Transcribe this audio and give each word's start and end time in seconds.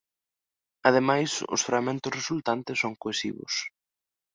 Ademais 0.89 1.31
os 1.55 1.61
fragmentos 1.67 2.15
resultantes 2.19 2.77
son 2.83 2.93
cohesivos. 3.01 3.53